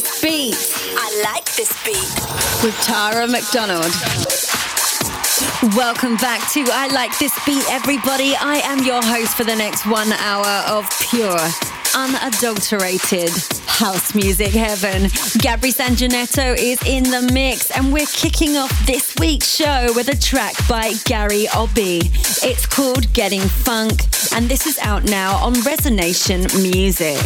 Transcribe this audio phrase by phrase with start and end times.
[0.00, 0.56] this beat.
[0.96, 2.64] I like this beat.
[2.64, 3.92] With Tara McDonald.
[5.76, 8.34] Welcome back to I Like This Beat, everybody.
[8.34, 11.38] I am your host for the next one hour of pure,
[11.94, 13.30] unadulterated
[13.66, 15.02] house music heaven.
[15.42, 20.16] Gabri Sanjanetto is in the mix, and we're kicking off this week's show with a
[20.16, 22.00] track by Gary Obby.
[22.42, 24.00] It's called Getting Funk,
[24.34, 27.18] and this is out now on Resonation Music.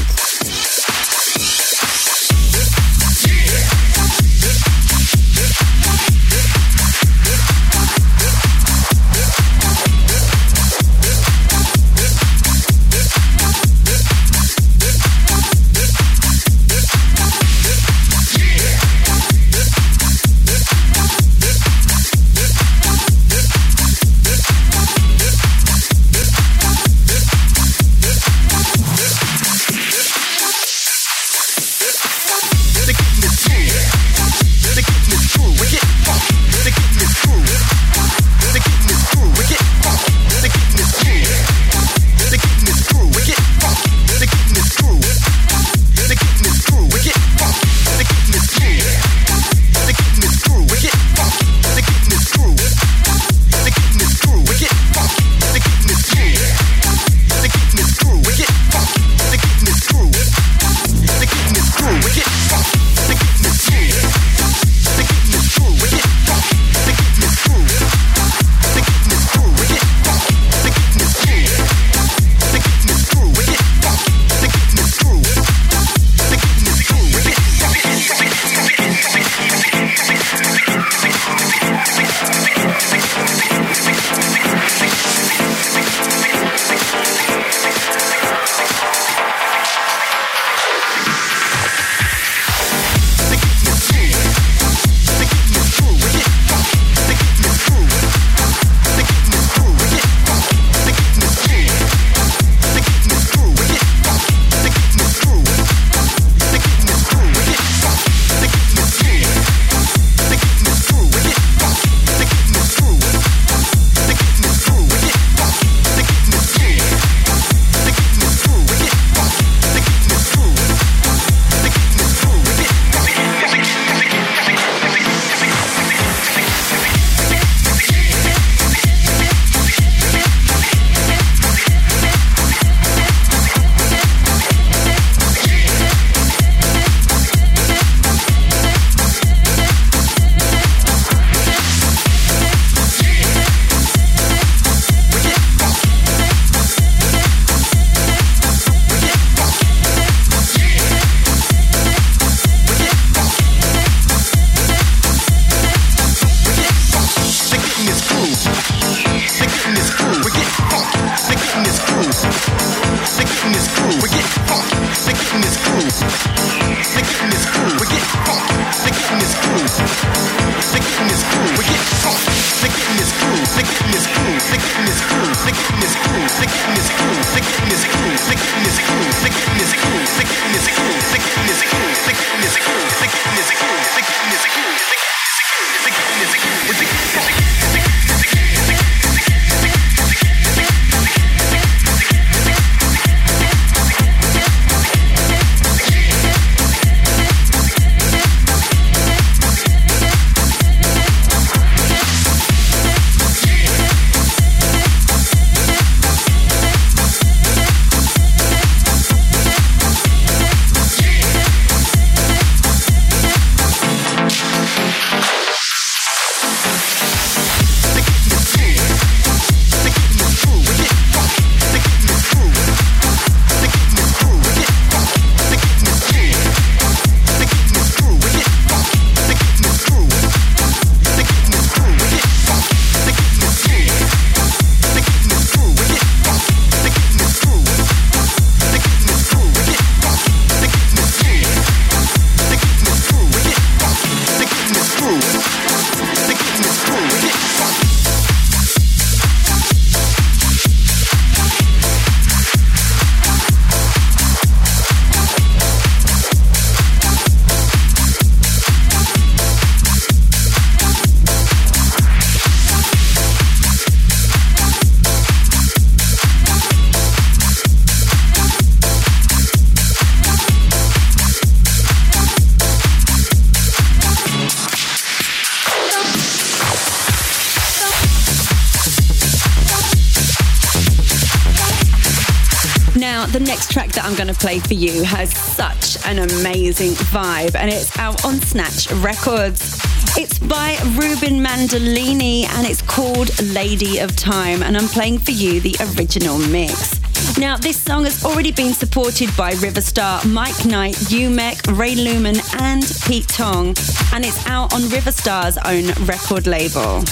[284.24, 288.90] Going to play for you has such an amazing vibe and it's out on Snatch
[288.92, 289.78] Records.
[290.16, 295.60] It's by Ruben Mandolini and it's called Lady of Time and I'm playing for you
[295.60, 297.03] the original mix.
[297.38, 302.82] Now, this song has already been supported by Riverstar, Mike Knight, Umek, Ray Lumen, and
[303.06, 303.74] Pete Tong,
[304.12, 307.02] and it's out on Riverstar's own record label.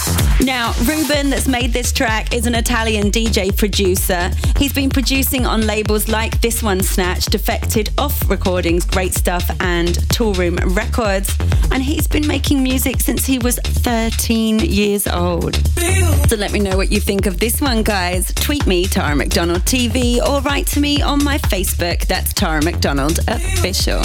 [0.41, 4.31] Now, Ruben, that's made this track, is an Italian DJ producer.
[4.59, 9.91] He's been producing on labels like this one, Snatch, Defected, Off Recordings, Great Stuff, and
[10.15, 11.37] Toolroom Records,
[11.71, 15.57] and he's been making music since he was 13 years old.
[16.29, 18.33] So let me know what you think of this one, guys.
[18.35, 22.07] Tweet me, Tara McDonald TV or write to me on my Facebook.
[22.07, 24.03] That's Tara McDonald Official.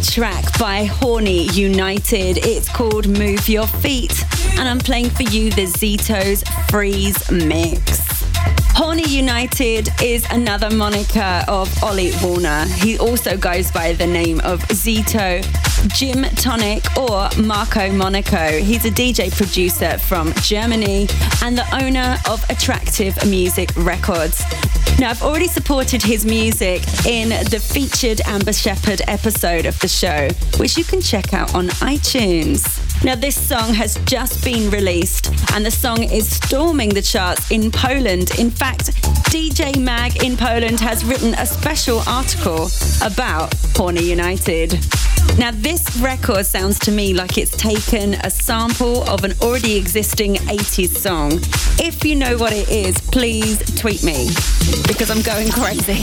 [0.00, 2.38] Track by Horny United.
[2.38, 4.24] It's called Move Your Feet,
[4.58, 8.24] and I'm playing for you the Zito's Freeze Mix.
[8.74, 12.64] Horny United is another moniker of Ollie Warner.
[12.64, 15.42] He also goes by the name of Zito,
[15.94, 18.58] Jim Tonic, or Marco Monaco.
[18.58, 21.08] He's a DJ producer from Germany
[21.42, 24.44] and the owner of Attractive Music Records.
[24.98, 30.30] Now, I've already supported his music in the featured Amba Shepherd episode of the show,
[30.58, 32.64] which you can check out on iTunes.
[33.04, 37.70] Now, this song has just been released, and the song is storming the charts in
[37.70, 38.30] Poland.
[38.38, 38.86] In fact,
[39.30, 42.70] DJ Mag in Poland has written a special article
[43.02, 44.78] about Horny United.
[45.38, 50.36] Now, this record sounds to me like it's taken a sample of an already existing
[50.36, 51.32] 80s song.
[51.78, 54.28] If you know what it is, please tweet me
[54.88, 56.00] because I'm going crazy.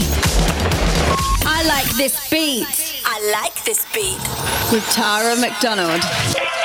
[1.46, 3.02] I like this beat.
[3.04, 4.18] I like this beat.
[4.72, 6.63] With Tara McDonald.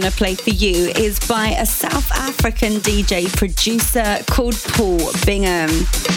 [0.00, 5.68] Going to play for you is by a South African DJ producer called Paul Bingham.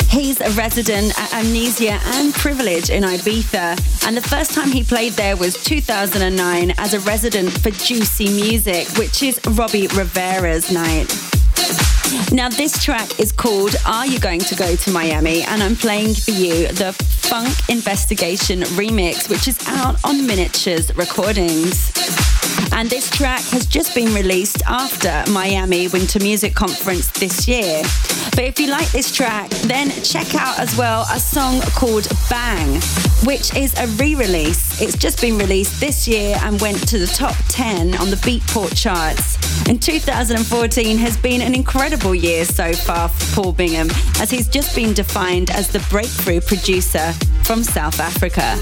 [0.09, 5.13] He's a resident at Amnesia and Privilege in Ibiza, and the first time he played
[5.13, 11.11] there was 2009 as a resident for Juicy Music, which is Robbie Rivera's night.
[12.31, 15.41] Now, this track is called Are You Going to Go to Miami?
[15.43, 22.22] And I'm playing for you the Funk Investigation remix, which is out on Miniatures Recordings.
[22.75, 27.83] And this track has just been released after Miami Winter Music Conference this year.
[28.31, 32.81] But if you like this track, then check out as well a song called Bang,
[33.25, 34.81] which is a re release.
[34.81, 38.75] It's just been released this year and went to the top 10 on the Beatport
[38.75, 39.37] charts.
[39.69, 43.89] And 2014 has been an incredible year so far for Paul Bingham,
[44.19, 47.13] as he's just been defined as the breakthrough producer
[47.43, 48.59] from South Africa.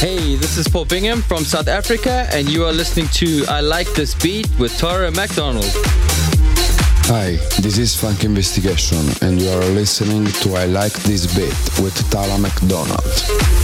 [0.00, 3.86] Hey, this is Paul Bingham from South Africa, and you are listening to I Like
[3.92, 5.70] This Beat with Tara McDonald.
[7.04, 11.94] Hi, this is Funk Investigation, and you are listening to I Like This Beat with
[12.10, 13.59] Tara McDonald.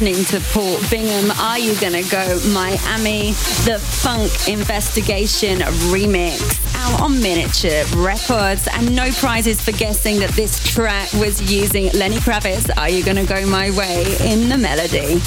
[0.00, 3.28] Listening to Paul Bingham, Are You Gonna Go Miami,
[3.62, 5.60] the Funk Investigation
[5.92, 6.60] remix.
[6.74, 12.16] Out on Miniature Records, and no prizes for guessing that this track was using Lenny
[12.16, 15.20] Kravitz, Are You Gonna Go My Way in the melody.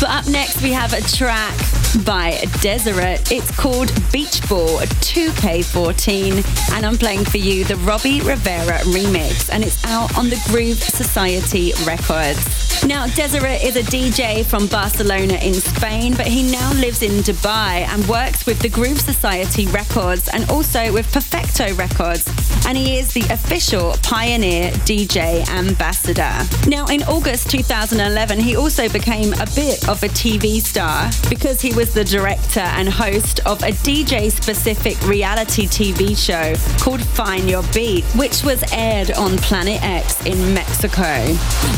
[0.00, 3.32] But up next, we have a track by Deseret.
[3.32, 9.64] It's called Beach Ball 2K14, and I'm playing for you the Robbie Rivera remix, and
[9.64, 12.70] it's out on the Groove Society Records.
[12.84, 17.86] Now, Deseret is a DJ from Barcelona in Spain, but he now lives in Dubai
[17.88, 22.26] and works with the Groove Society Records and also with Perfecto Records.
[22.66, 26.32] And he is the official Pioneer DJ ambassador.
[26.68, 31.74] Now, in August 2011, he also became a bit of a TV star because he
[31.74, 37.62] was the director and host of a DJ specific reality TV show called Find Your
[37.72, 41.02] Beat, which was aired on Planet X in Mexico.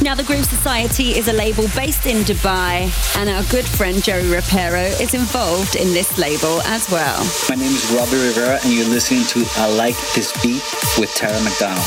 [0.03, 4.25] Now, the Groove Society is a label based in Dubai, and our good friend Jerry
[4.25, 7.25] Ropero is involved in this label as well.
[7.49, 10.65] My name is Robbie Rivera, and you're listening to I Like This Beat
[10.99, 11.87] with Tara McDonald.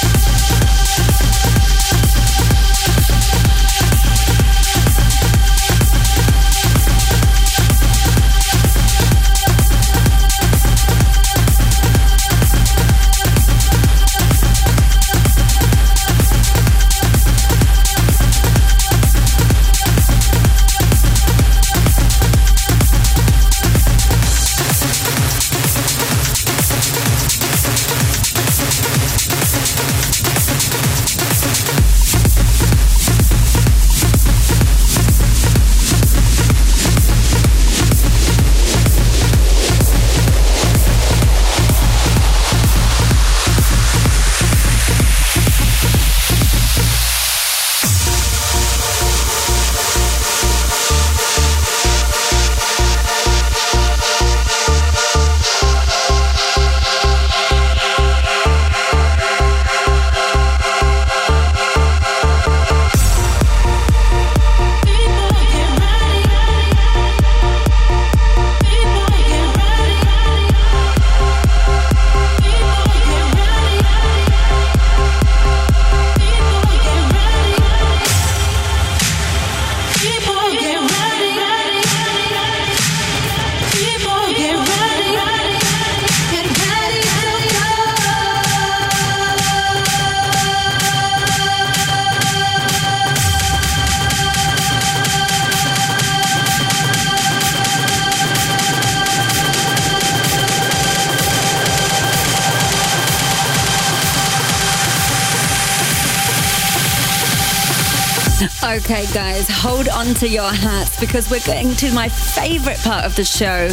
[108.41, 113.15] Okay, guys, hold on to your hats because we're getting to my favorite part of
[113.15, 113.67] the show.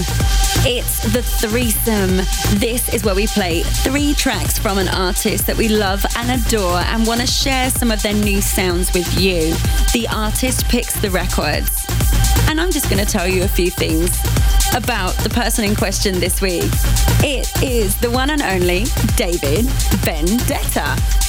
[0.66, 2.16] It's the threesome.
[2.58, 6.80] This is where we play three tracks from an artist that we love and adore
[6.80, 9.54] and want to share some of their new sounds with you.
[9.94, 11.86] The artist picks the records.
[12.50, 14.10] And I'm just going to tell you a few things
[14.74, 16.70] about the person in question this week.
[17.24, 18.84] It is the one and only
[19.16, 19.64] David
[20.04, 21.27] Vendetta.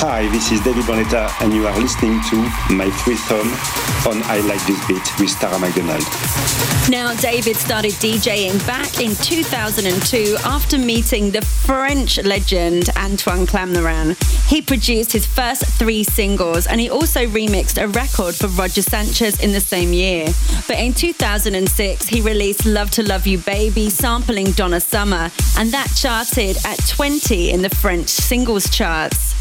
[0.00, 2.36] Hi, this is David Vendetta, and you are listening to
[2.70, 3.48] my thumb
[4.06, 6.04] on I Like This Beat with Tara McDonald.
[6.90, 14.14] Now, David started DJing back in 2002 after meeting the French legend Antoine Clamaran.
[14.48, 19.42] He produced his first three singles and he also remixed a record for Roger Sanchez
[19.42, 20.26] in the same year.
[20.68, 25.90] But in 2006, he released Love to Love You Baby, sampling Donna Summer, and that
[25.96, 29.34] charted at 20 in the French singles charts.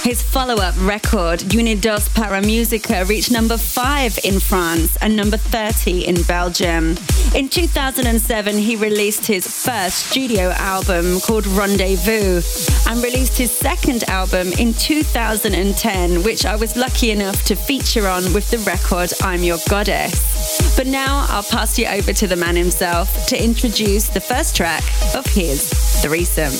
[0.00, 6.06] His follow up record, Unidos para Musica, reached number 5 in France and number 30
[6.06, 6.96] in Belgium.
[7.34, 12.42] In 2007, he released his first studio album called Rendezvous
[12.88, 18.32] and released his second album in 2010, which I was lucky enough to feature on
[18.34, 20.74] with the record I'm Your Goddess.
[20.76, 24.82] But now I'll pass you over to the man himself to introduce the first track
[25.14, 26.52] of his threesome.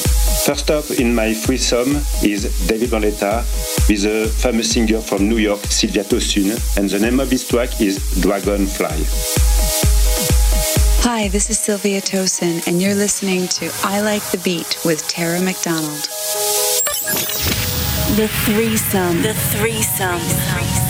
[0.46, 5.60] First up in my threesome is David Vendetta with a famous singer from New York,
[5.66, 9.04] Sylvia Tosun, and the name of this track is Dragonfly.
[11.04, 15.40] Hi, this is Sylvia Tosun, and you're listening to I Like the Beat with Tara
[15.40, 16.02] McDonald.
[18.16, 19.22] The threesome.
[19.22, 20.18] The threesome.
[20.18, 20.81] We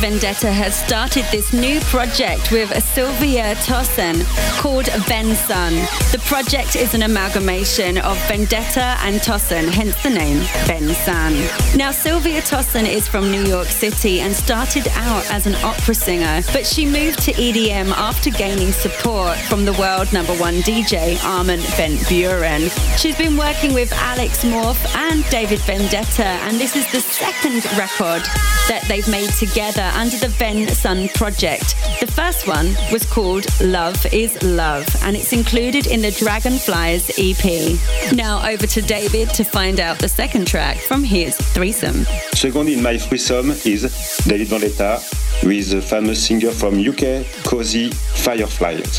[0.00, 4.24] Vendetta has started this new project with Sylvia Tosun
[4.58, 5.72] called Vensun.
[6.10, 11.76] The project is an amalgamation of Vendetta and Tosun, hence the name Vensun.
[11.76, 16.40] Now Sylvia Tosun is from New York City and started out as an opera singer,
[16.50, 21.60] but she moved to EDM after gaining support from the world number one DJ Armin
[21.76, 22.70] van Buuren.
[22.98, 28.22] She's been working with Alex Morph and David Vendetta, and this is the second record
[28.68, 31.74] that they've made together under the Ven Sun project.
[32.00, 38.14] The first one was called Love is Love, and it's included in the Dragonflies EP.
[38.14, 42.04] Now over to David to find out the second track from his threesome.
[42.32, 43.82] Second in my threesome is
[44.26, 45.00] David Vendetta
[45.42, 48.98] with the famous singer from UK, Cozi Fireflies.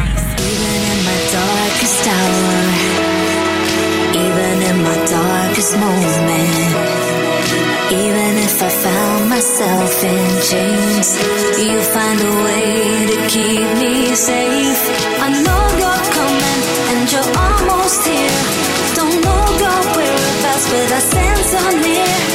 [1.85, 2.65] darkest hour,
[4.25, 6.73] even in my darkest moment,
[7.91, 11.09] even if I found myself in chains,
[11.61, 14.81] you find a way to keep me safe.
[15.21, 18.41] I know you're coming and you're almost here.
[18.97, 22.34] Don't know your whereabouts, but I sense you're near.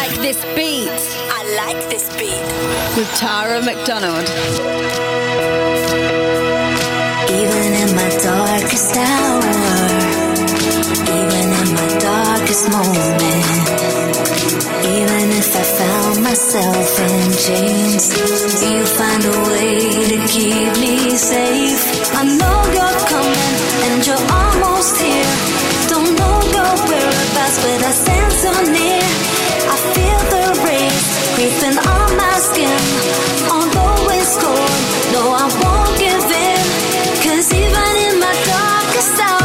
[0.00, 1.00] like this beat.
[1.38, 2.44] I like this beat.
[2.96, 4.26] With Tara McDonald.
[7.40, 9.54] Even in my darkest hour,
[11.18, 13.22] even in my darkest moment,
[14.96, 18.04] even if I found myself in chains,
[18.62, 19.74] you find a way
[20.12, 20.94] to keep me
[21.32, 21.82] safe.
[22.20, 23.54] I know you're coming
[23.86, 25.34] and you're almost here.
[25.92, 29.47] Don't know your whereabouts, but I sense you're near.
[37.28, 39.37] Cause even in my darkest hour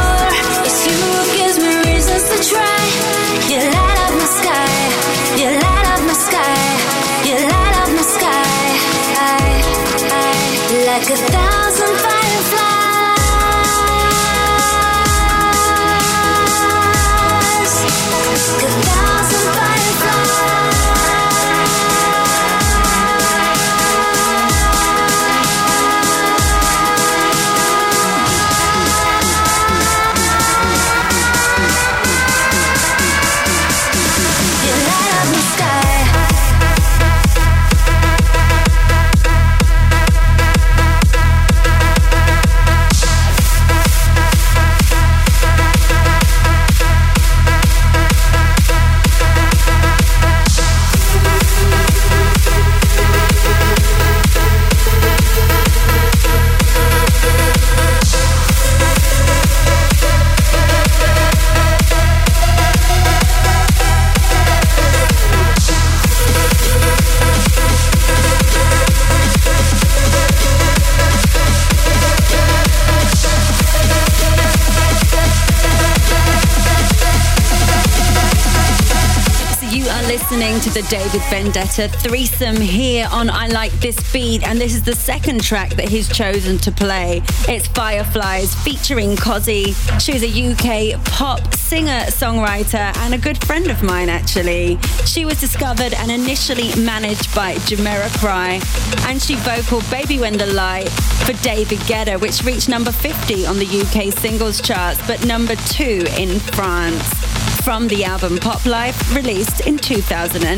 [80.34, 84.82] listening to the David Vendetta threesome here on I Like This Beat, and this is
[84.82, 87.22] the second track that he's chosen to play.
[87.48, 89.76] It's Fireflies featuring Cozi.
[90.00, 94.80] She's a UK pop singer, songwriter, and a good friend of mine, actually.
[95.06, 100.90] She was discovered and initially managed by Jamiroquai, and she vocal Baby When the Light
[101.26, 106.06] for David Guetta, which reached number 50 on the UK singles charts, but number two
[106.18, 110.54] in France from the album Pop Life, released in 2008.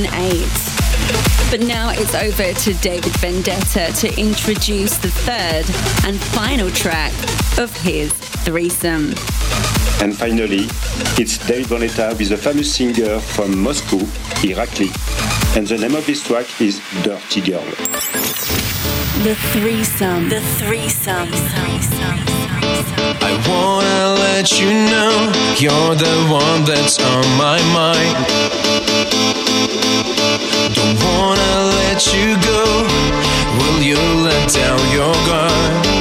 [1.51, 5.65] But now it's over to David Vendetta to introduce the third
[6.05, 7.13] and final track
[7.59, 8.11] of his
[8.43, 9.13] threesome.
[10.01, 10.65] And finally,
[11.21, 13.99] it's David Vendetta with a famous singer from Moscow,
[14.41, 14.89] Irakli.
[15.55, 17.65] And the name of this track is Dirty Girl.
[19.23, 20.29] The threesome.
[20.29, 22.44] The threesome.
[23.27, 25.13] I wanna let you know
[25.57, 28.17] you're the one that's on my mind.
[30.75, 32.61] Don't wanna let you go.
[33.57, 35.94] Will you let down your guard?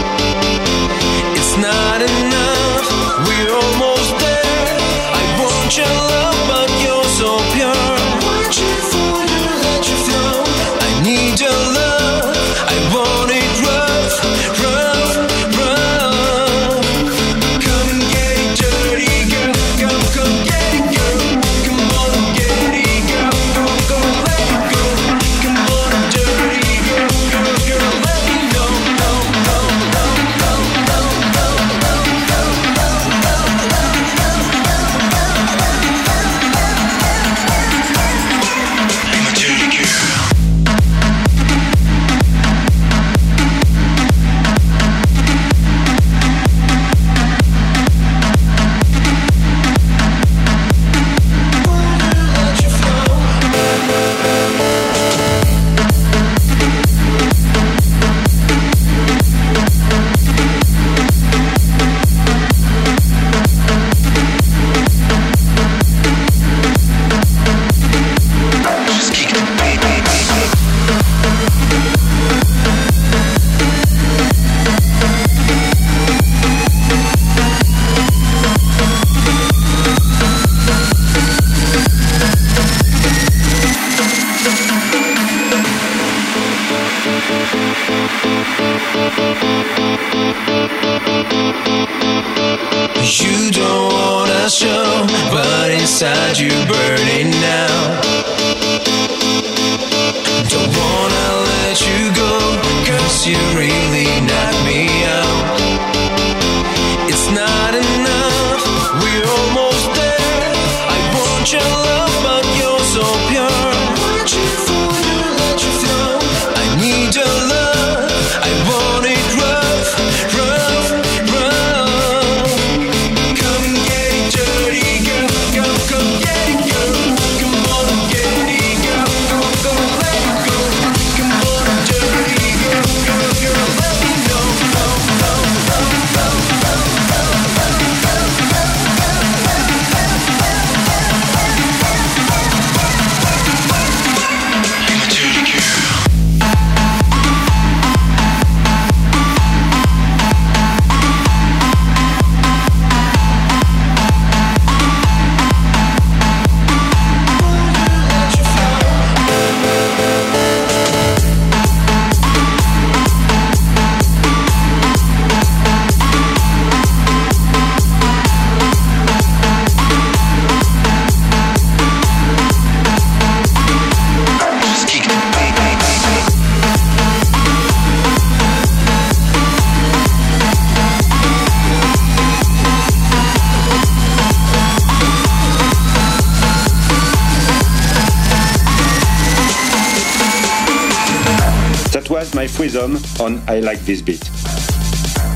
[192.74, 194.28] Threesome on I Like This Beat.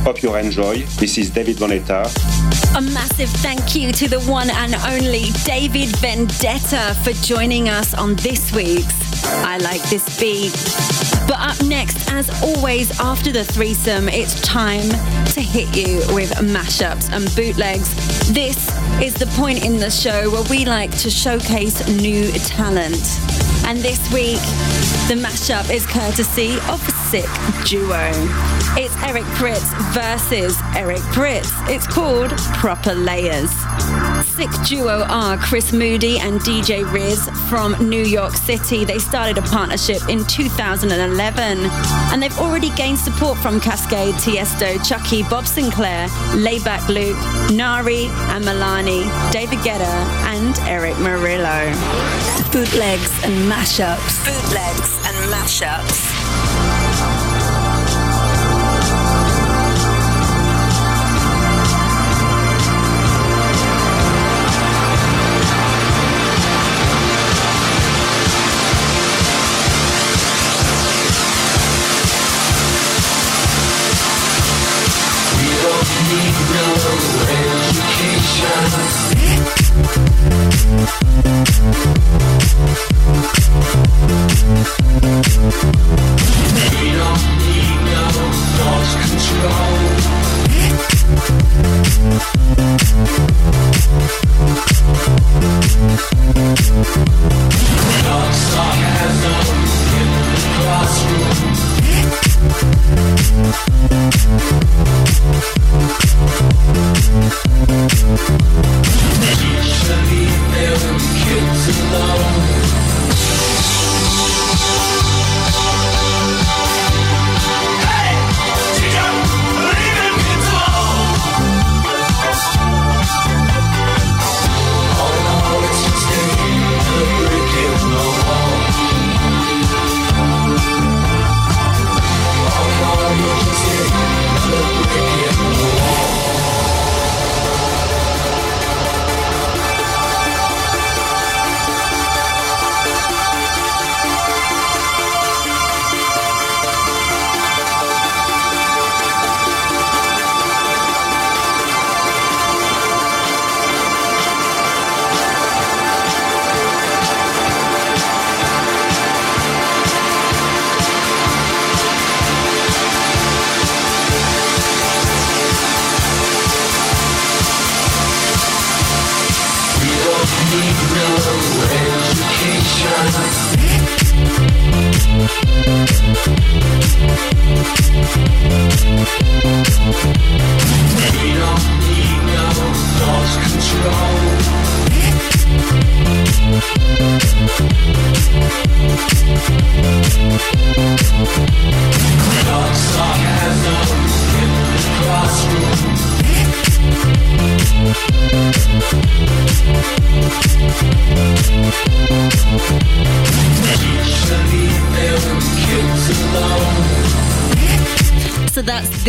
[0.03, 0.83] Hope you enjoy.
[0.99, 2.11] This is David Vendetta.
[2.77, 8.17] A massive thank you to the one and only David Vendetta for joining us on
[8.17, 10.53] this week's I Like This Beat.
[11.29, 14.89] But up next, as always, after the threesome, it's time
[15.27, 17.95] to hit you with mashups and bootlegs.
[18.33, 18.59] This
[19.01, 23.48] is the point in the show where we like to showcase new talent.
[23.67, 24.41] And this week,
[25.09, 26.81] the mashup is courtesy of
[27.11, 27.29] Sick
[27.65, 28.11] Duo.
[28.77, 31.51] It's Eric Prydz versus Eric Prydz.
[31.69, 33.51] It's called Proper Layers.
[34.39, 38.85] Sick Duo are Chris Moody and DJ Riz from New York City.
[38.85, 41.59] They started a partnership in 2011
[42.13, 46.07] and they've already gained support from Cascada, Tiesto, Chuckie, Bob Sinclar,
[46.41, 47.19] Laidback Luke,
[47.51, 49.83] Nari and Milani, David Guetta
[50.33, 51.75] and Erick Morillo.
[52.53, 54.25] Bootlegs and mashups.
[54.25, 56.18] Bootlegs and mashups.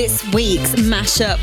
[0.08, 1.40] Mashup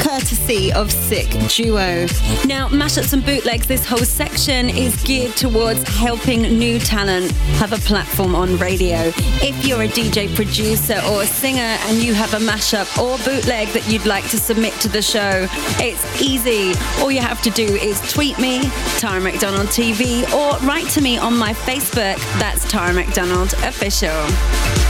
[0.00, 2.06] courtesy of Sick Duo.
[2.46, 7.30] Now, mashups and bootlegs, this whole section is geared towards helping new talent
[7.60, 9.12] have a platform on radio.
[9.42, 13.68] If you're a DJ producer or a singer and you have a mashup or bootleg
[13.68, 15.46] that you'd like to submit to the show,
[15.78, 16.72] it's easy.
[17.00, 18.62] All you have to do is tweet me,
[18.98, 22.16] Tara McDonald TV, or write to me on my Facebook.
[22.38, 24.81] That's Tara McDonald Official.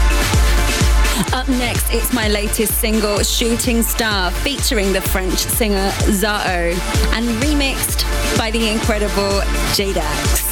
[1.34, 6.72] Up next, it's my latest single, Shooting Star, featuring the French singer Zaho,
[7.12, 8.04] and remixed
[8.38, 9.42] by the incredible
[9.74, 10.42] J-Dax.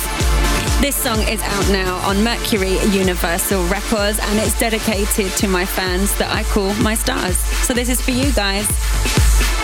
[0.83, 6.15] This song is out now on Mercury Universal Records and it's dedicated to my fans
[6.19, 7.39] that I call my stars.
[7.67, 8.67] So this is for you guys.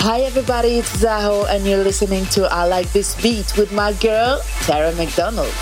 [0.01, 4.41] Hi everybody, it's Zaho and you're listening to I Like This Beat with my girl,
[4.63, 5.53] Tara McDonald.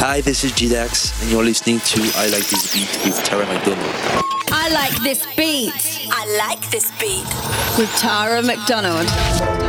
[0.00, 4.41] Hi, this is J-Dax and you're listening to I Like This Beat with Tara McDonald.
[4.54, 6.08] I like this beat.
[6.12, 7.24] I like this beat.
[7.78, 9.61] With Tara McDonald.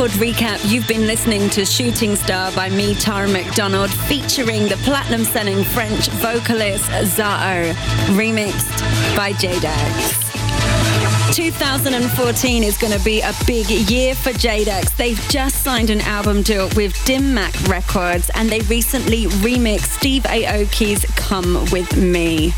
[0.00, 5.24] Record recap, you've been listening to Shooting Star by me, Tara McDonald, featuring the platinum
[5.24, 7.74] selling French vocalist Zaho,
[8.16, 11.36] remixed by J-Dax.
[11.36, 14.90] 2014 is going to be a big year for J-Dax.
[14.92, 20.22] They've just signed an album deal with Dim Mak Records and they recently remixed Steve
[20.22, 22.52] Aoki's Come With Me.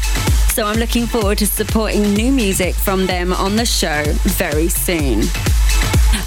[0.52, 5.22] So I'm looking forward to supporting new music from them on the show very soon.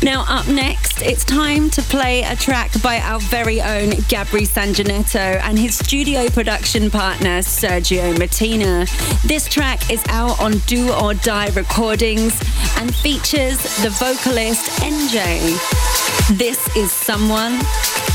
[0.04, 5.40] Now, up next, it's time to play a track by our very own Gabri Sangineto
[5.42, 8.88] and his studio production partner, Sergio Mattina.
[9.24, 12.40] This track is out on Do or Die Recordings
[12.78, 16.38] and features the vocalist NJ.
[16.38, 17.60] This is Someone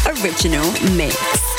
[0.06, 1.49] Original Mix.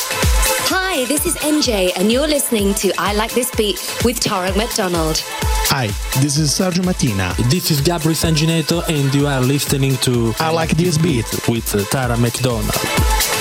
[0.70, 5.22] Hi, this is NJ, and you're listening to I Like This Beat with Tara McDonald.
[5.70, 5.88] Hi,
[6.22, 7.36] this is Sergio Mattina.
[7.50, 12.18] This is Gabri Sangineto, and you are listening to I Like This Beat with Tara
[12.18, 13.41] McDonald.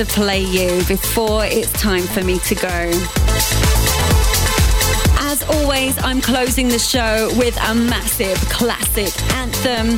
[0.00, 2.90] To play you before it's time for me to go.
[5.20, 9.96] As always, I'm closing the show with a massive classic anthem,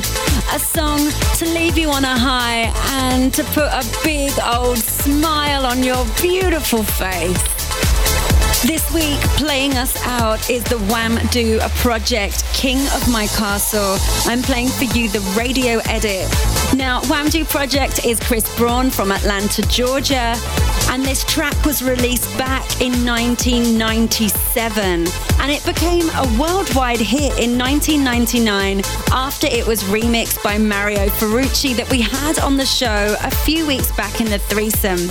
[0.53, 0.99] a song
[1.37, 2.73] to leave you on a high
[3.05, 7.62] and to put a big old smile on your beautiful face.
[8.65, 13.97] This week, playing us out is the Wham Do project, King of My Castle.
[14.31, 16.29] I'm playing for you the radio edit.
[16.73, 20.33] Now, Wamdue project is Chris Brann from Atlanta, Georgia,
[20.89, 25.07] and this track was released back in 1997,
[25.41, 31.75] and it became a worldwide hit in 1999 after it was remixed by Mauro Ferrucci
[31.75, 35.09] that we had on the show a few weeks back in the threesome.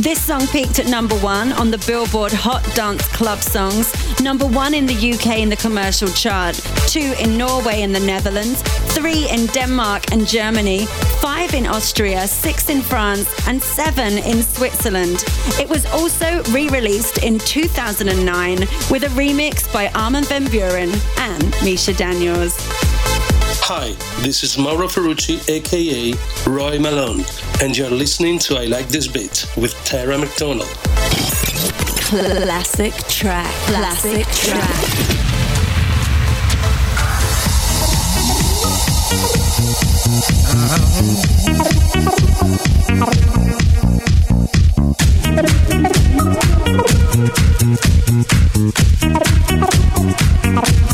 [0.00, 4.74] This song peaked at number one on the Billboard Hot Dance Club Songs, number one
[4.74, 6.56] in the UK in the commercial chart,
[6.88, 8.60] two in Norway and the Netherlands,
[8.92, 10.86] three in Denmark and Germany,
[11.22, 15.22] five in Austria, six in France, and seven in Switzerland.
[15.60, 18.58] It was also re released in 2009
[18.90, 22.56] with a remix by Armin van Buuren and Misha Daniels.
[23.66, 26.12] Hi, this is Mauro Ferrucci, aka
[26.46, 27.24] Roy Malone,
[27.62, 30.68] and you're listening to I Like This Beat with Tara McDonald.
[32.10, 33.50] Classic track.
[33.64, 35.14] Classic track.
[50.54, 50.93] Must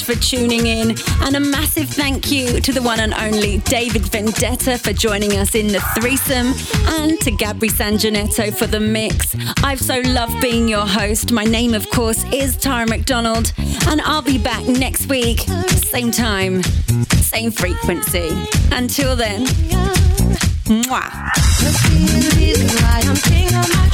[0.00, 0.96] much for tuning in.
[1.22, 5.54] And a massive thank you to the one and only David Vendetta for joining us
[5.54, 6.48] in the threesome
[6.98, 9.34] and to Gabri Sangineto for the mix.
[9.62, 11.32] I've so loved being your host.
[11.32, 13.52] My name, of course, is Tara McDonald.
[13.88, 18.30] And I'll be back next week, same time, same frequency.
[18.72, 19.46] Until then,
[20.66, 21.10] mwah.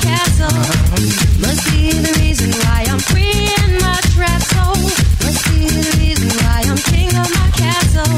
[0.07, 1.99] Must be the reason why I'm king of my castle.
[1.99, 4.77] Must be the reason why I'm free in my trap soul.
[5.25, 8.15] Must be the reason why I'm king of my castle.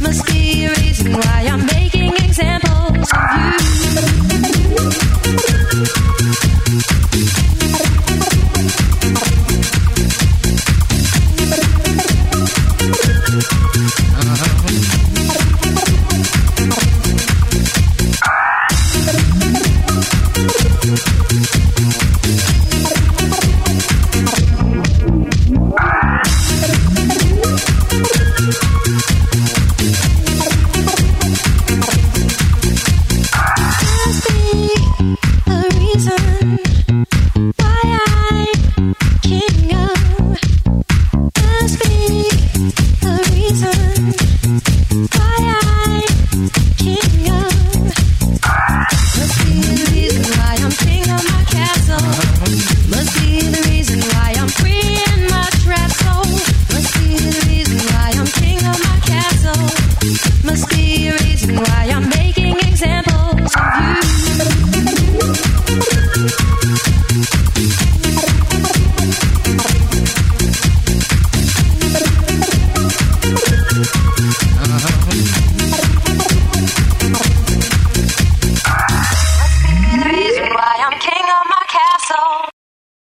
[0.00, 3.52] Must be a reason why I'm making examples of you.